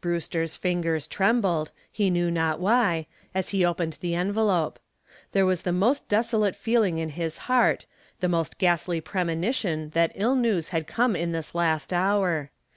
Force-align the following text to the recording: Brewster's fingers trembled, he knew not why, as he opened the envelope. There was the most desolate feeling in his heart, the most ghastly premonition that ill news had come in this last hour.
Brewster's 0.00 0.54
fingers 0.54 1.08
trembled, 1.08 1.72
he 1.90 2.08
knew 2.08 2.30
not 2.30 2.60
why, 2.60 3.08
as 3.34 3.48
he 3.48 3.64
opened 3.64 3.98
the 4.00 4.14
envelope. 4.14 4.78
There 5.32 5.44
was 5.44 5.62
the 5.62 5.72
most 5.72 6.08
desolate 6.08 6.54
feeling 6.54 6.98
in 6.98 7.08
his 7.08 7.36
heart, 7.50 7.84
the 8.20 8.28
most 8.28 8.58
ghastly 8.58 9.00
premonition 9.00 9.90
that 9.90 10.12
ill 10.14 10.36
news 10.36 10.68
had 10.68 10.86
come 10.86 11.16
in 11.16 11.32
this 11.32 11.52
last 11.52 11.92
hour. 11.92 12.52